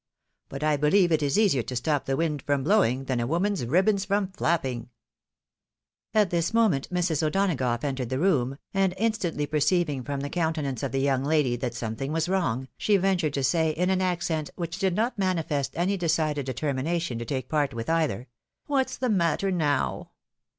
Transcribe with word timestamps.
But 0.49 0.63
I 0.63 0.77
believe 0.77 1.11
it 1.11 1.21
is 1.21 1.37
easier 1.37 1.61
to 1.61 1.75
stop 1.75 2.05
the 2.05 2.17
wind 2.17 2.41
from 2.41 2.63
blowing, 2.63 3.03
than 3.03 3.19
a 3.19 3.27
woman's 3.27 3.63
ribbons 3.67 4.03
from 4.03 4.31
flapping." 4.31 4.89
At 6.11 6.31
this 6.31 6.55
moment 6.55 6.89
Mrs. 6.91 7.21
O'Donagough 7.21 7.83
entered 7.83 8.09
the 8.09 8.17
room, 8.17 8.57
and 8.73 8.95
instantly 8.97 9.45
perceiving 9.45 10.03
from 10.03 10.21
the 10.21 10.29
countenance 10.31 10.81
of 10.81 10.91
the 10.91 11.01
young 11.01 11.23
lady 11.23 11.55
that 11.57 11.75
something 11.75 12.11
was 12.11 12.27
wrong, 12.27 12.67
she 12.79 12.97
ventured 12.97 13.35
to 13.35 13.43
say 13.43 13.69
in 13.69 13.91
an 13.91 14.01
accent 14.01 14.49
which 14.55 14.79
did 14.79 14.95
not 14.95 15.19
manifest 15.19 15.77
any 15.77 15.97
decided 15.97 16.47
determination 16.47 17.19
to 17.19 17.25
take 17.25 17.47
part 17.47 17.71
with 17.71 17.87
either," 17.87 18.25
What's 18.65 18.97
the 18.97 19.07
matter 19.09 19.51
now? 19.51 20.09